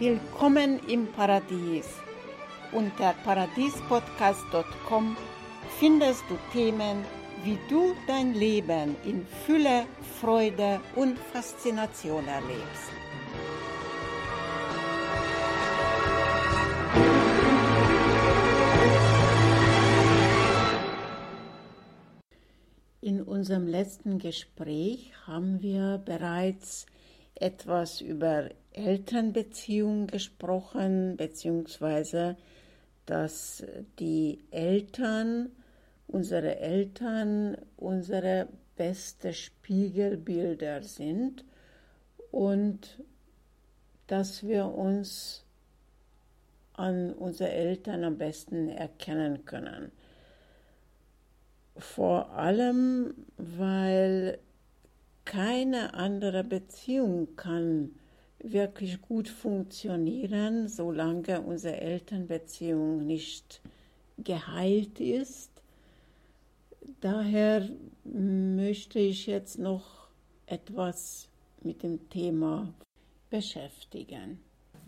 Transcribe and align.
Willkommen 0.00 0.80
im 0.88 1.12
Paradies. 1.12 1.86
Unter 2.72 3.12
paradiespodcast.com 3.22 5.14
findest 5.78 6.24
du 6.30 6.38
Themen, 6.54 7.04
wie 7.44 7.58
du 7.68 7.94
dein 8.06 8.32
Leben 8.32 8.96
in 9.04 9.26
Fülle, 9.26 9.84
Freude 10.18 10.80
und 10.96 11.18
Faszination 11.18 12.26
erlebst. 12.26 12.90
In 23.02 23.20
unserem 23.20 23.66
letzten 23.66 24.18
Gespräch 24.18 25.12
haben 25.26 25.60
wir 25.60 26.00
bereits 26.02 26.86
etwas 27.34 28.00
über 28.00 28.48
Elternbeziehungen 28.72 30.06
gesprochen, 30.06 31.16
beziehungsweise 31.16 32.36
dass 33.06 33.64
die 33.98 34.44
Eltern, 34.50 35.50
unsere 36.06 36.58
Eltern, 36.58 37.56
unsere 37.76 38.48
beste 38.76 39.32
Spiegelbilder 39.32 40.82
sind 40.82 41.44
und 42.30 43.02
dass 44.06 44.42
wir 44.42 44.66
uns 44.66 45.44
an 46.74 47.12
unsere 47.12 47.50
Eltern 47.50 48.04
am 48.04 48.16
besten 48.16 48.68
erkennen 48.68 49.44
können. 49.44 49.92
Vor 51.76 52.30
allem, 52.30 53.14
weil 53.36 54.38
keine 55.24 55.94
andere 55.94 56.42
Beziehung 56.42 57.36
kann 57.36 57.99
wirklich 58.42 59.00
gut 59.00 59.28
funktionieren, 59.28 60.68
solange 60.68 61.40
unsere 61.40 61.80
Elternbeziehung 61.80 63.06
nicht 63.06 63.60
geheilt 64.18 65.00
ist. 65.00 65.50
Daher 67.00 67.68
möchte 68.04 68.98
ich 68.98 69.26
jetzt 69.26 69.58
noch 69.58 70.08
etwas 70.46 71.28
mit 71.62 71.82
dem 71.82 72.08
Thema 72.08 72.72
beschäftigen. 73.28 74.40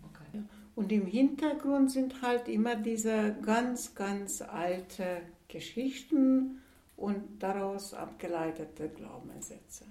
Okay. 0.09 0.43
Und 0.75 0.91
im 0.91 1.05
Hintergrund 1.05 1.91
sind 1.91 2.21
halt 2.21 2.47
immer 2.47 2.75
diese 2.75 3.35
ganz, 3.41 3.93
ganz 3.95 4.41
alte 4.41 5.21
Geschichten 5.47 6.61
und 6.97 7.41
daraus 7.41 7.93
abgeleitete 7.93 8.89
Glaubenssätze. 8.89 9.85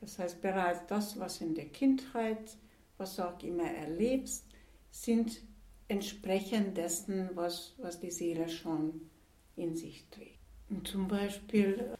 Das 0.00 0.18
heißt, 0.18 0.40
bereits 0.40 0.86
das, 0.86 1.18
was 1.18 1.40
in 1.40 1.54
der 1.54 1.66
Kindheit, 1.66 2.56
was 2.96 3.16
du 3.16 3.22
auch 3.22 3.42
immer 3.42 3.70
erlebst, 3.70 4.46
sind 4.90 5.40
entsprechend 5.88 6.76
dessen, 6.76 7.30
was, 7.34 7.74
was 7.78 8.00
die 8.00 8.10
Seele 8.10 8.48
schon 8.48 9.08
in 9.56 9.76
sich 9.76 10.06
trägt. 10.10 10.38
Und 10.68 10.86
zum 10.86 11.08
Beispiel, 11.08 11.96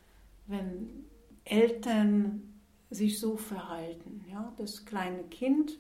wenn 0.47 1.05
Eltern 1.45 2.55
sich 2.91 3.19
so 3.19 3.37
verhalten, 3.37 4.25
ja, 4.31 4.53
das 4.57 4.85
kleine 4.85 5.25
Kind 5.25 5.79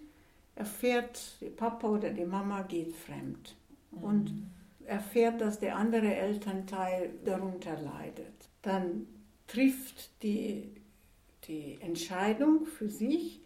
erfährt, 0.54 1.40
der 1.40 1.50
Papa 1.50 1.88
oder 1.88 2.10
die 2.10 2.24
Mama 2.24 2.62
geht 2.62 2.94
fremd 2.94 3.56
mhm. 3.92 4.02
und 4.02 4.46
erfährt, 4.84 5.40
dass 5.40 5.58
der 5.60 5.76
andere 5.76 6.14
Elternteil 6.14 7.12
darunter 7.24 7.80
leidet. 7.80 8.48
Dann 8.62 9.06
trifft 9.46 10.22
die 10.22 10.79
die 11.46 11.78
Entscheidung 11.80 12.66
für 12.66 12.88
sich, 12.88 13.40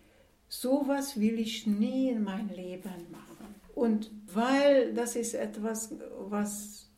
sowas 0.49 1.19
will 1.19 1.39
ich 1.39 1.67
nie 1.67 2.11
in 2.11 2.25
mein 2.25 2.49
Leben 2.49 3.11
machen. 3.11 3.55
Und 3.75 4.11
weil 4.33 4.95
das 4.95 5.17
ist 5.17 5.35
etwas, 5.35 5.95
was 6.19 6.89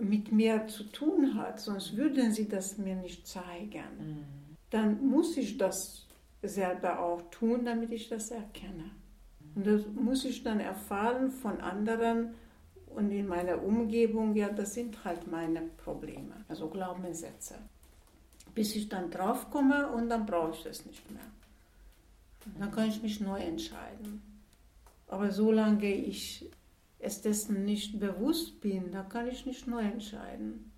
mit 0.00 0.32
mir 0.32 0.66
zu 0.66 0.84
tun 0.84 1.34
hat, 1.34 1.60
sonst 1.60 1.96
würden 1.96 2.32
sie 2.32 2.48
das 2.48 2.78
mir 2.78 2.96
nicht 2.96 3.26
zeigen, 3.26 3.84
mhm. 3.98 4.24
dann 4.70 5.06
muss 5.06 5.36
ich 5.36 5.56
das 5.56 6.06
selber 6.42 6.98
auch 7.00 7.22
tun, 7.30 7.64
damit 7.64 7.92
ich 7.92 8.08
das 8.08 8.30
erkenne. 8.30 8.90
Und 9.54 9.66
das 9.66 9.82
muss 9.94 10.24
ich 10.24 10.42
dann 10.42 10.58
erfahren 10.58 11.30
von 11.30 11.60
anderen 11.60 12.34
und 12.86 13.12
in 13.12 13.28
meiner 13.28 13.62
Umgebung, 13.62 14.34
ja, 14.34 14.48
das 14.48 14.74
sind 14.74 15.04
halt 15.04 15.30
meine 15.30 15.62
Probleme, 15.62 16.44
also 16.48 16.68
Glaubenssätze 16.68 17.54
bis 18.54 18.76
ich 18.76 18.88
dann 18.88 19.10
drauf 19.10 19.50
komme 19.50 19.88
und 19.88 20.08
dann 20.08 20.26
brauche 20.26 20.52
ich 20.52 20.62
das 20.62 20.86
nicht 20.86 21.10
mehr. 21.10 21.22
Dann 22.58 22.70
kann 22.70 22.88
ich 22.88 23.02
mich 23.02 23.20
neu 23.20 23.40
entscheiden. 23.40 24.22
Aber 25.08 25.30
solange 25.30 25.92
ich 25.92 26.50
es 26.98 27.20
dessen 27.20 27.64
nicht 27.64 28.00
bewusst 28.00 28.60
bin, 28.60 28.90
da 28.92 29.02
kann 29.02 29.28
ich 29.28 29.46
nicht 29.46 29.66
neu 29.66 29.82
entscheiden. 29.82 30.70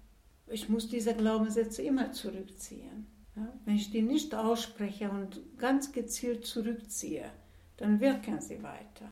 Ich 0.49 0.69
muss 0.69 0.89
diese 0.89 1.15
Glaubenssätze 1.15 1.83
immer 1.83 2.13
zurückziehen. 2.13 3.07
Ja? 3.37 3.53
Wenn 3.65 3.77
ich 3.77 3.91
die 3.91 4.03
nicht 4.03 4.35
ausspreche 4.35 5.11
und 5.11 5.41
ganz 5.59 5.93
gezielt 5.93 6.47
zurückziehe, 6.47 7.31
dann 7.77 8.01
wirken 8.01 8.41
sie 8.41 8.63
weiter. 8.63 9.11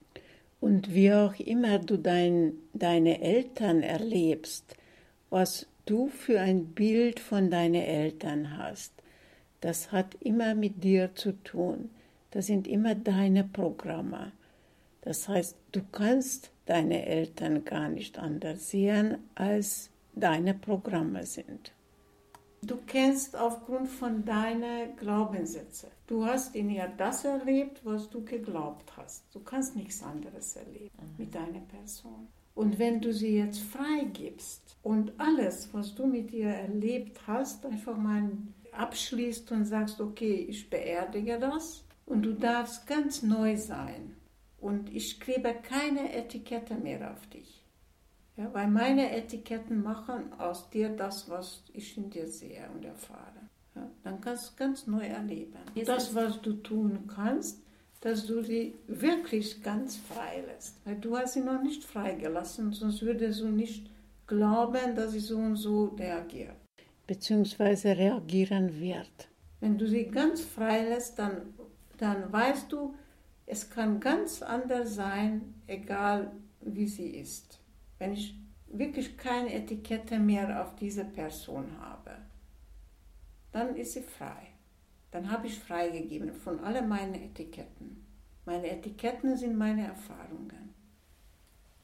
Und 0.61 0.95
wie 0.95 1.13
auch 1.13 1.39
immer 1.39 1.79
du 1.79 1.99
dein, 1.99 2.55
deine 2.73 3.21
Eltern 3.21 3.83
erlebst, 3.83 4.77
was 5.29 5.67
du 5.87 6.09
für 6.09 6.41
ein 6.41 6.67
Bild 6.67 7.21
von 7.21 7.50
deinen 7.50 7.75
Eltern 7.83 8.59
hast. 8.59 8.93
Das 9.61 9.93
hat 9.93 10.15
immer 10.21 10.55
mit 10.55 10.84
dir 10.84 11.15
zu 11.15 11.33
tun. 11.43 11.91
Das 12.31 12.47
sind 12.47 12.67
immer 12.67 12.95
deine 12.95 13.45
Programme. 13.45 14.33
Das 15.03 15.28
heißt, 15.28 15.56
du 15.73 15.81
kannst 15.93 16.50
deine 16.67 17.06
Eltern 17.06 17.65
gar 17.65 17.89
nicht 17.89 18.19
anders 18.19 18.71
sehen, 18.71 19.19
als 19.34 19.91
deine 20.15 20.55
Programme 20.55 21.27
sind. 21.27 21.73
Du 22.62 22.78
kennst 22.87 23.37
aufgrund 23.37 23.89
von 23.89 24.25
deinen 24.25 24.97
Glaubenssätzen. 24.97 25.91
Du 26.06 26.25
hast 26.25 26.55
in 26.55 26.71
ihr 26.71 26.91
das 26.97 27.25
erlebt, 27.25 27.84
was 27.84 28.09
du 28.09 28.25
geglaubt 28.25 28.97
hast. 28.97 29.25
Du 29.34 29.41
kannst 29.41 29.77
nichts 29.77 30.03
anderes 30.03 30.56
erleben 30.56 30.91
mhm. 30.97 31.15
mit 31.19 31.34
deiner 31.34 31.61
Person. 31.61 32.28
Und 32.55 32.79
wenn 32.79 33.01
du 33.01 33.13
sie 33.13 33.37
jetzt 33.39 33.61
freigibst 33.61 34.77
und 34.83 35.13
alles, 35.19 35.69
was 35.73 35.95
du 35.95 36.07
mit 36.07 36.33
ihr 36.33 36.51
erlebt 36.51 37.27
hast, 37.27 37.67
einfach 37.67 37.97
mal 37.97 38.31
abschließt 38.73 39.51
und 39.53 39.65
sagst, 39.65 40.01
okay, 40.01 40.47
ich 40.49 40.71
beerdige 40.71 41.39
das 41.39 41.85
und 42.07 42.23
du 42.23 42.33
darfst 42.33 42.87
ganz 42.87 43.23
neu 43.23 43.57
sein 43.57 44.17
und 44.59 44.95
ich 44.95 45.21
klebe 45.21 45.55
keine 45.55 46.13
Etikette 46.13 46.75
mehr 46.77 47.13
auf 47.13 47.27
dich. 47.29 47.65
Ja, 48.37 48.53
weil 48.53 48.69
meine 48.69 49.17
Etiketten 49.17 49.83
machen 49.83 50.33
aus 50.39 50.69
dir 50.71 50.89
das, 50.89 51.29
was 51.31 51.63
ich 51.73 51.97
in 51.97 52.11
dir 52.11 52.27
sehe 52.29 52.69
und 52.75 52.85
erfahre. 52.85 53.49
Ja, 53.77 53.89
dann 54.03 54.21
kannst 54.21 54.53
du 54.53 54.57
ganz 54.57 54.87
neu 54.87 55.07
erleben. 55.07 55.59
Das, 55.87 56.15
was 56.15 56.41
du 56.41 56.55
tun 56.55 57.09
kannst, 57.13 57.64
dass 58.05 58.27
du 58.27 58.43
sie 58.43 58.75
wirklich 58.87 59.63
ganz 59.63 59.97
frei 59.97 60.45
lässt. 60.47 60.77
Weil 60.85 60.97
du 60.97 61.17
hast 61.17 61.33
sie 61.33 61.41
noch 61.41 61.63
nicht 61.63 61.83
freigelassen, 61.83 62.71
sonst 62.73 63.01
würdest 63.01 63.41
du 63.41 63.49
nicht 63.49 63.91
glauben, 64.27 64.95
dass 64.95 65.13
sie 65.13 65.21
so 65.21 65.39
und 65.39 65.57
so 65.57 65.87
reagiert. 65.99 66.57
Beziehungsweise 67.07 67.97
reagieren 67.97 68.79
wird. 68.79 69.29
Wenn 69.61 69.79
du 69.79 69.89
sie 69.89 70.05
ganz 70.05 70.43
frei 70.43 70.83
lässt, 70.83 71.19
dann, 71.19 71.55
dann 71.97 72.31
weißt 72.31 72.71
du, 72.71 72.95
es 73.47 73.71
kann 73.71 74.01
ganz 74.01 74.43
anders 74.43 74.95
sein, 74.95 75.55
egal 75.67 76.31
wie 76.61 76.87
sie 76.87 77.09
ist. 77.09 77.59
Wenn 77.99 78.13
ich 78.13 78.35
wirklich 78.67 79.17
keine 79.17 79.55
Etikette 79.55 80.19
mehr 80.19 80.63
auf 80.63 80.77
diese 80.77 81.07
Person 81.07 81.65
habe, 81.81 82.11
dann 83.51 83.75
ist 83.77 83.95
sie 83.95 84.03
frei 84.03 84.54
dann 85.14 85.31
habe 85.31 85.46
ich 85.46 85.61
freigegeben 85.61 86.34
von 86.34 86.58
all 86.58 86.84
meinen 86.84 87.14
Etiketten. 87.14 88.05
Meine 88.46 88.69
Etiketten 88.69 89.37
sind 89.37 89.56
meine 89.56 89.87
Erfahrungen. 89.87 90.75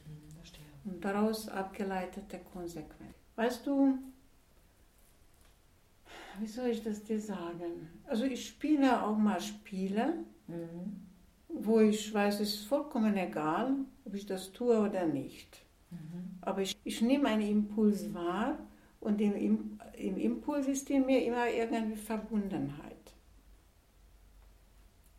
Hm, 0.04 0.30
verstehe. 0.34 0.64
Und 0.84 1.04
daraus 1.04 1.48
abgeleitete 1.48 2.40
Konsequenzen. 2.52 3.14
Weißt 3.36 3.64
du, 3.64 3.98
wie 6.40 6.46
soll 6.48 6.70
ich 6.70 6.82
das 6.82 7.04
dir 7.04 7.20
sagen? 7.20 7.88
Also 8.04 8.24
ich 8.24 8.48
spiele 8.48 9.00
auch 9.00 9.16
mal 9.16 9.40
Spiele, 9.40 10.24
mhm. 10.48 11.06
wo 11.48 11.78
ich 11.78 12.12
weiß, 12.12 12.40
es 12.40 12.54
ist 12.54 12.64
vollkommen 12.66 13.16
egal, 13.16 13.76
ob 14.04 14.14
ich 14.16 14.26
das 14.26 14.50
tue 14.50 14.76
oder 14.76 15.06
nicht. 15.06 15.64
Mhm. 15.92 16.38
Aber 16.40 16.62
ich, 16.62 16.76
ich 16.82 17.00
nehme 17.00 17.28
einen 17.28 17.42
Impuls 17.42 18.12
wahr 18.12 18.58
und 18.98 19.20
im, 19.20 19.78
im 19.96 20.16
Impuls 20.18 20.66
ist 20.66 20.90
in 20.90 21.06
mir 21.06 21.24
immer 21.24 21.48
irgendwie 21.48 21.94
Verbundenheit. 21.94 22.89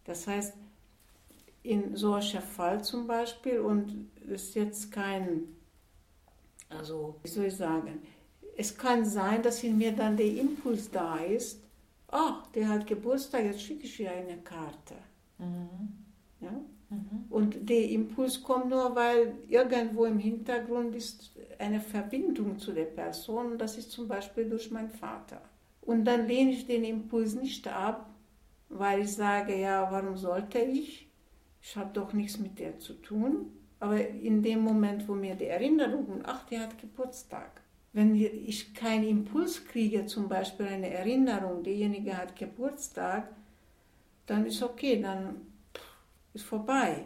Das 0.06 0.27
heißt, 0.27 0.53
in 1.63 1.95
solcher 1.95 2.42
Fall 2.42 2.83
zum 2.83 3.07
Beispiel, 3.07 3.59
und 3.59 4.09
es 4.25 4.44
ist 4.44 4.56
jetzt 4.56 4.92
kein, 4.92 5.44
also 6.69 7.15
wie 7.21 7.27
soll 7.27 7.45
ich 7.45 7.56
sagen, 7.56 8.01
es 8.57 8.77
kann 8.77 9.06
sein, 9.06 9.42
dass 9.44 9.63
in 9.63 9.77
mir 9.77 9.92
dann 9.92 10.18
der 10.18 10.27
Impuls 10.27 10.89
da 10.89 11.18
ist, 11.18 11.62
ach, 12.07 12.48
der 12.48 12.68
hat 12.68 12.88
Geburtstag, 12.88 13.45
jetzt 13.45 13.62
schicke 13.62 13.86
ich 13.86 14.00
ihr 14.00 14.12
eine 14.12 14.38
Karte. 14.38 14.95
Mhm. 15.38 15.69
Ja? 16.42 16.51
Mhm. 16.89 17.25
Und 17.30 17.69
der 17.69 17.89
Impuls 17.89 18.44
kommt 18.44 18.69
nur, 18.69 18.95
weil 18.95 19.36
irgendwo 19.47 20.06
im 20.06 20.19
Hintergrund 20.19 20.95
ist 20.95 21.31
eine 21.57 21.80
Verbindung 21.80 22.59
zu 22.59 22.74
der 22.74 22.86
Person. 22.86 23.57
Das 23.57 23.77
ist 23.77 23.92
zum 23.92 24.07
Beispiel 24.07 24.50
durch 24.50 24.71
meinen 24.71 24.92
Vater. 24.92 25.42
Und 25.81 26.06
dann 26.06 26.27
lehne 26.27 26.51
ich 26.51 26.68
den 26.68 26.83
Impuls 26.83 27.33
nicht 27.33 27.68
ab, 27.68 28.09
weil 28.71 29.01
ich 29.01 29.13
sage, 29.13 29.59
ja, 29.59 29.91
warum 29.91 30.18
sollte 30.18 30.59
ich? 30.59 31.07
Ich 31.62 31.75
habe 31.75 31.91
doch 31.94 32.13
nichts 32.13 32.39
mit 32.39 32.59
der 32.59 32.79
zu 32.79 32.94
tun. 32.94 33.51
Aber 33.79 34.00
in 34.07 34.41
dem 34.41 34.62
Moment, 34.62 35.07
wo 35.07 35.15
mir 35.15 35.35
die 35.35 35.47
Erinnerung, 35.47 36.21
ach, 36.23 36.45
der 36.45 36.62
hat 36.62 36.79
Geburtstag. 36.79 37.62
Wenn 37.94 38.15
ich 38.15 38.73
keinen 38.73 39.07
Impuls 39.07 39.65
kriege, 39.65 40.06
zum 40.06 40.29
Beispiel 40.29 40.68
eine 40.68 40.89
Erinnerung, 40.89 41.63
derjenige 41.63 42.18
hat 42.18 42.35
Geburtstag, 42.35 43.29
dann 44.25 44.45
ist 44.45 44.63
okay, 44.63 45.01
dann 45.01 45.41
ist 46.33 46.45
vorbei. 46.45 47.06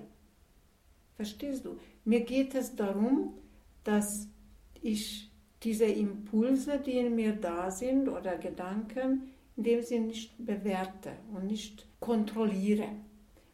Verstehst 1.16 1.66
du? 1.66 1.80
Mir 2.04 2.22
geht 2.22 2.54
es 2.54 2.76
darum, 2.76 3.34
dass 3.84 4.28
ich 4.82 5.32
diese 5.64 5.86
Impulse, 5.86 6.80
die 6.80 7.00
in 7.00 7.16
mir 7.16 7.34
da 7.34 7.72
sind 7.72 8.08
oder 8.08 8.38
Gedanken, 8.38 9.32
in 9.58 9.64
dem 9.64 9.82
Sinne 9.82 10.08
nicht 10.08 10.34
bewerte 10.38 11.14
und 11.34 11.48
nicht 11.48 11.88
kontrolliere. 12.00 12.90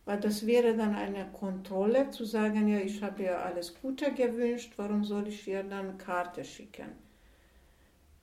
Weil 0.06 0.19
das 0.19 0.45
wäre 0.48 0.75
dann 0.75 0.95
eine 0.95 1.27
Kontrolle, 1.31 2.09
zu 2.09 2.25
sagen, 2.25 2.68
ja, 2.68 2.80
ich 2.80 3.03
habe 3.03 3.24
dir 3.24 3.39
alles 3.39 3.80
Gute 3.81 4.12
gewünscht, 4.12 4.74
warum 4.77 5.03
soll 5.03 5.27
ich 5.27 5.44
dir 5.44 5.63
dann 5.63 5.89
eine 5.89 5.98
Karte 5.98 6.44
schicken? 6.44 6.92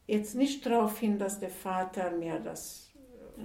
Jetzt 0.06 0.34
nicht 0.34 0.66
darauf 0.66 0.98
hin, 0.98 1.18
dass 1.18 1.38
der 1.38 1.50
Vater 1.50 2.10
mir 2.10 2.40
das 2.40 2.90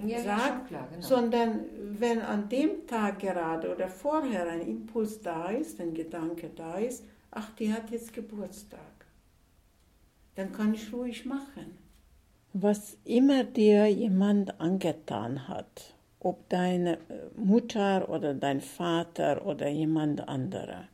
äh, 0.02 0.08
ja, 0.08 0.20
sagt, 0.20 0.68
klar, 0.68 0.88
genau. 0.90 1.06
sondern 1.06 1.60
wenn 1.98 2.20
an 2.20 2.48
dem 2.48 2.86
Tag 2.86 3.20
gerade 3.20 3.72
oder 3.72 3.88
vorher 3.88 4.48
ein 4.48 4.62
Impuls 4.62 5.20
da 5.20 5.50
ist, 5.50 5.80
ein 5.80 5.94
Gedanke 5.94 6.50
da 6.56 6.78
ist, 6.78 7.04
ach, 7.30 7.50
die 7.50 7.72
hat 7.72 7.90
jetzt 7.90 8.12
Geburtstag, 8.12 9.06
dann 10.34 10.52
kann 10.52 10.74
ich 10.74 10.92
ruhig 10.92 11.24
machen. 11.24 11.83
Was 12.56 12.96
immer 13.04 13.42
dir 13.42 13.88
jemand 13.88 14.60
angetan 14.60 15.48
hat, 15.48 15.92
ob 16.20 16.48
deine 16.48 16.98
äh, 17.08 17.26
Mutter 17.36 18.08
oder 18.08 18.32
dein 18.32 18.60
Vater 18.60 19.44
oder 19.44 19.68
jemand 19.68 20.28
anderer. 20.28 20.86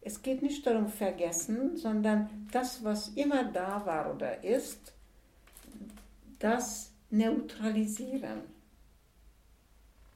Es 0.00 0.22
geht 0.22 0.40
nicht 0.40 0.66
darum 0.66 0.88
vergessen, 0.88 1.76
sondern 1.76 2.48
das, 2.50 2.82
was 2.82 3.08
immer 3.10 3.44
da 3.44 3.84
war 3.84 4.14
oder 4.14 4.42
ist, 4.42 4.94
das 6.38 6.92
neutralisieren. 7.10 8.40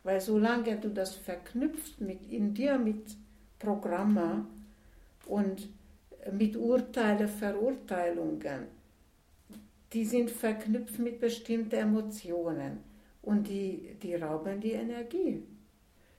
Weil 0.05 0.23
solange 0.23 0.79
du 0.79 0.88
das 0.88 1.14
verknüpfst 1.17 2.00
mit, 2.00 2.31
in 2.31 2.55
dir 2.55 2.79
mit 2.79 3.14
Programme 3.58 4.46
und 5.26 5.69
mit 6.32 6.56
Urteile, 6.56 7.29
Verurteilungen, 7.29 8.69
die 9.94 10.05
sind 10.05 10.31
verknüpft 10.31 10.99
mit 10.99 11.20
bestimmten 11.20 11.76
Emotionen 11.76 12.81
und 13.23 13.49
die, 13.49 13.96
die 14.02 14.17
rauben 14.17 14.61
die 14.61 14.73
Energie. 14.73 15.43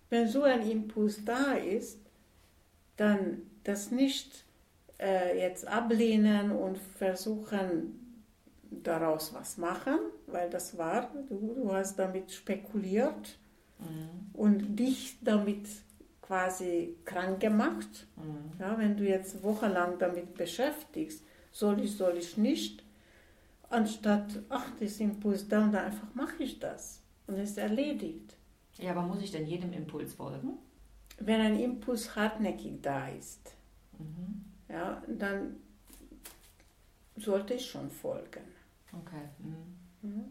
Wenn 0.09 0.27
so 0.27 0.43
ein 0.43 0.69
Impuls 0.69 1.23
da 1.25 1.53
ist, 1.53 1.99
dann 2.95 3.41
das 3.63 3.91
nicht 3.91 4.45
äh, 4.99 5.39
jetzt 5.39 5.67
ablehnen 5.67 6.51
und 6.51 6.77
versuchen, 6.77 8.01
daraus 8.83 9.33
was 9.33 9.57
machen, 9.57 9.97
weil 10.27 10.49
das 10.49 10.77
war, 10.77 11.11
du, 11.27 11.55
du 11.55 11.73
hast 11.73 11.97
damit 11.97 12.31
spekuliert 12.31 13.37
mhm. 13.79 14.31
und 14.33 14.75
dich 14.77 15.17
damit 15.21 15.67
quasi 16.21 16.95
krank 17.05 17.39
gemacht. 17.39 18.07
Mhm. 18.15 18.59
Ja, 18.59 18.77
wenn 18.77 18.97
du 18.97 19.03
jetzt 19.03 19.43
wochenlang 19.43 19.97
damit 19.99 20.33
beschäftigst, 20.35 21.23
soll 21.51 21.81
ich, 21.81 21.95
soll 21.95 22.17
ich 22.17 22.37
nicht, 22.37 22.83
anstatt, 23.69 24.41
ach, 24.49 24.65
das 24.79 24.99
Impuls 24.99 25.47
da 25.47 25.63
und 25.63 25.71
da, 25.71 25.85
einfach 25.85 26.13
mache 26.13 26.43
ich 26.43 26.59
das 26.59 27.01
und 27.27 27.35
es 27.35 27.51
ist 27.51 27.57
erledigt. 27.57 28.35
Ja, 28.77 28.91
aber 28.91 29.03
muss 29.03 29.21
ich 29.21 29.31
denn 29.31 29.45
jedem 29.47 29.73
Impuls 29.73 30.13
folgen? 30.13 30.57
Wenn 31.19 31.41
ein 31.41 31.59
Impuls 31.59 32.15
hartnäckig 32.15 32.81
da 32.81 33.07
ist, 33.07 33.53
mhm. 33.97 34.45
ja, 34.67 35.01
dann 35.07 35.57
sollte 37.15 37.53
ich 37.53 37.65
schon 37.65 37.89
folgen. 37.89 38.43
Okay. 38.91 39.29
Mhm. 39.39 40.09
Mhm. 40.09 40.25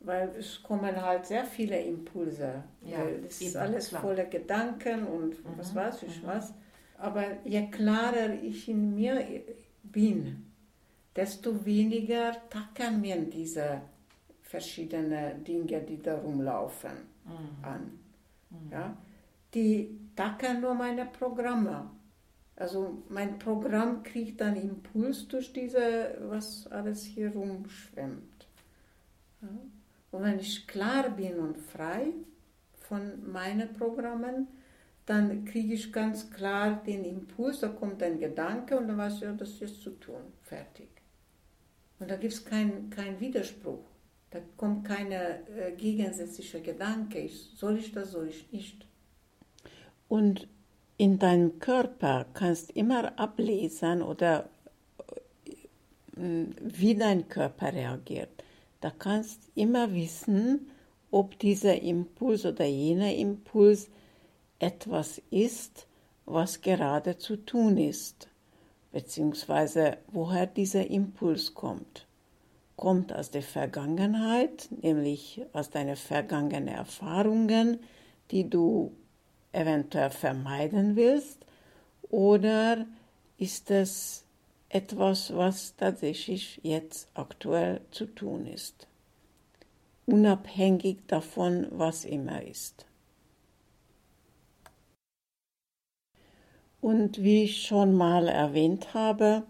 Weil 0.00 0.28
es 0.30 0.62
kommen 0.62 1.00
halt 1.00 1.26
sehr 1.26 1.44
viele 1.44 1.80
Impulse. 1.80 2.64
Ja, 2.84 3.04
es 3.26 3.40
ist 3.40 3.56
alles 3.56 3.88
klar. 3.88 4.02
voller 4.02 4.24
Gedanken 4.24 5.06
und 5.06 5.36
was 5.56 5.72
mhm. 5.72 5.76
weiß 5.76 6.02
ich 6.02 6.22
mhm. 6.22 6.26
was. 6.26 6.54
Aber 6.98 7.24
je 7.44 7.68
klarer 7.70 8.34
ich 8.42 8.68
in 8.68 8.94
mir 8.94 9.24
bin, 9.82 10.51
desto 11.14 11.64
weniger 11.64 12.36
tackern 12.48 13.00
mir 13.00 13.20
diese 13.20 13.82
verschiedenen 14.42 15.44
Dinge, 15.44 15.80
die 15.80 16.00
da 16.00 16.18
rumlaufen, 16.18 16.92
mhm. 17.24 17.64
an. 17.64 17.98
Mhm. 18.50 18.72
Ja? 18.72 18.96
Die 19.54 19.98
tackern 20.16 20.60
nur 20.60 20.74
meine 20.74 21.06
Programme. 21.06 21.90
Also 22.56 23.02
mein 23.08 23.38
Programm 23.38 24.02
kriegt 24.02 24.40
dann 24.40 24.56
Impuls 24.56 25.26
durch 25.28 25.52
diese, 25.52 26.18
was 26.28 26.66
alles 26.68 27.04
hier 27.04 27.32
rumschwemmt. 27.32 28.46
Ja? 29.40 29.48
Und 30.12 30.22
wenn 30.22 30.38
ich 30.38 30.66
klar 30.66 31.08
bin 31.10 31.38
und 31.38 31.56
frei 31.56 32.08
von 32.74 33.32
meinen 33.32 33.72
Programmen, 33.72 34.46
dann 35.06 35.44
kriege 35.44 35.74
ich 35.74 35.92
ganz 35.92 36.30
klar 36.30 36.82
den 36.86 37.04
Impuls, 37.04 37.60
da 37.60 37.68
kommt 37.68 38.02
ein 38.02 38.20
Gedanke 38.20 38.76
und 38.78 38.88
dann 38.88 38.98
weiß 38.98 39.14
ich, 39.16 39.20
ja, 39.22 39.32
das 39.32 39.60
ist 39.60 39.80
zu 39.80 39.90
tun, 39.90 40.20
fertig. 40.42 40.88
Und 42.02 42.10
da 42.10 42.16
gibt 42.16 42.32
es 42.32 42.44
keinen 42.44 42.90
kein 42.90 43.20
Widerspruch. 43.20 43.78
Da 44.30 44.40
kommt 44.56 44.84
keine 44.84 45.46
äh, 45.56 45.70
gegensätzliche 45.76 46.60
Gedanke. 46.60 47.20
Ich, 47.20 47.52
soll 47.54 47.78
ich 47.78 47.92
das, 47.92 48.10
soll 48.10 48.26
ich 48.26 48.50
nicht. 48.50 48.84
Und 50.08 50.48
in 50.96 51.20
deinem 51.20 51.60
Körper 51.60 52.26
kannst 52.34 52.72
immer 52.72 53.16
ablesen 53.20 54.02
oder 54.02 54.48
äh, 56.16 56.46
wie 56.60 56.96
dein 56.96 57.28
Körper 57.28 57.72
reagiert. 57.72 58.30
Da 58.80 58.90
kannst 58.90 59.38
immer 59.54 59.94
wissen, 59.94 60.72
ob 61.12 61.38
dieser 61.38 61.80
Impuls 61.80 62.44
oder 62.44 62.64
jener 62.64 63.14
Impuls 63.14 63.88
etwas 64.58 65.22
ist, 65.30 65.86
was 66.24 66.62
gerade 66.62 67.16
zu 67.16 67.36
tun 67.36 67.76
ist 67.78 68.28
beziehungsweise 68.92 69.96
woher 70.08 70.46
dieser 70.46 70.88
Impuls 70.88 71.54
kommt. 71.54 72.06
Kommt 72.76 73.12
aus 73.12 73.30
der 73.30 73.42
Vergangenheit, 73.42 74.68
nämlich 74.82 75.42
aus 75.52 75.70
deinen 75.70 75.96
vergangenen 75.96 76.68
Erfahrungen, 76.68 77.80
die 78.30 78.48
du 78.48 78.92
eventuell 79.52 80.10
vermeiden 80.10 80.96
willst, 80.96 81.44
oder 82.08 82.86
ist 83.38 83.70
es 83.70 84.24
etwas, 84.68 85.34
was 85.34 85.76
tatsächlich 85.76 86.60
jetzt 86.62 87.08
aktuell 87.14 87.82
zu 87.90 88.06
tun 88.06 88.46
ist, 88.46 88.86
unabhängig 90.06 90.98
davon, 91.06 91.66
was 91.70 92.04
immer 92.04 92.42
ist. 92.42 92.86
Und 96.82 97.22
wie 97.22 97.44
ich 97.44 97.62
schon 97.62 97.94
mal 97.94 98.28
erwähnt 98.28 98.92
habe, 98.92 99.44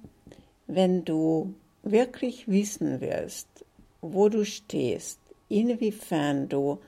wenn 0.66 1.04
du 1.04 1.54
wirklich 1.82 2.46
wissen 2.46 3.00
willst, 3.00 3.48
wo 4.02 4.28
du 4.28 4.44
stehst, 4.44 5.18
inwiefern 5.48 6.48
du 6.48 6.78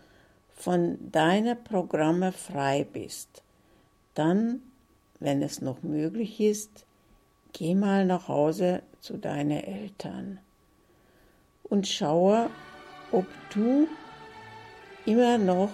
von 0.55 1.11
deinen 1.11 1.65
Programmen 1.65 2.33
frei 2.33 2.87
bist, 2.93 3.43
dann, 4.15 4.63
wenn 5.19 5.43
es 5.43 5.63
noch 5.63 5.83
möglich 5.83 6.39
ist, 6.41 6.85
geh 7.55 7.75
mal 7.75 8.05
nach 8.05 8.29
Hause 8.29 8.83
zu 9.01 9.17
deinen 9.17 9.65
Eltern 9.65 10.39
und 11.65 11.89
schaue, 11.89 12.51
ob 13.13 13.27
du 13.55 13.89
immer 15.07 15.39
noch 15.39 15.71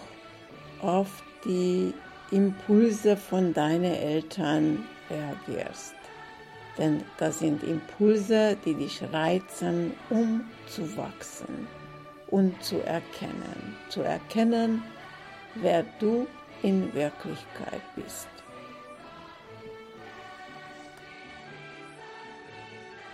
auf 0.80 1.24
die 1.44 1.92
Impulse 2.30 3.16
von 3.16 3.52
deinen 3.52 3.92
Eltern 3.92 4.84
reagierst. 5.10 5.94
Denn 6.78 7.02
das 7.18 7.40
sind 7.40 7.62
Impulse, 7.64 8.56
die 8.64 8.74
dich 8.74 9.02
reizen, 9.12 9.92
um 10.08 10.42
zu 10.66 10.96
wachsen 10.96 11.66
und 12.28 12.62
zu 12.62 12.78
erkennen. 12.84 13.76
Zu 13.88 14.02
erkennen, 14.02 14.82
wer 15.56 15.84
du 15.98 16.26
in 16.62 16.92
Wirklichkeit 16.94 17.82
bist. 17.96 18.28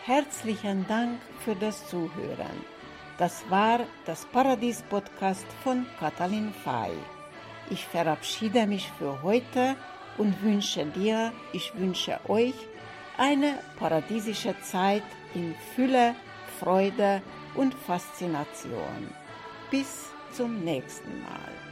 Herzlichen 0.05 0.87
Dank 0.87 1.19
für 1.41 1.57
das 1.57 1.85
Zuhören. 1.89 2.65
Das 3.19 3.45
war 3.49 3.81
das 4.05 4.27
Paradies-Podcast 4.27 5.47
von 5.65 5.87
Katalin 5.99 6.53
Fay. 6.63 6.93
Ich 7.71 7.85
verabschiede 7.87 8.67
mich 8.67 8.91
für 8.99 9.23
heute 9.23 9.77
und 10.19 10.43
wünsche 10.43 10.87
dir, 10.87 11.33
ich 11.53 11.73
wünsche 11.77 12.19
euch 12.29 12.55
eine 13.19 13.59
paradiesische 13.79 14.55
Zeit 14.63 15.03
in 15.35 15.55
Fülle, 15.75 16.15
Freude 16.61 17.23
und 17.55 17.75
Faszination. 17.75 19.11
Bis 19.71 20.11
zum 20.33 20.65
nächsten 20.65 21.23
Mal. 21.23 21.66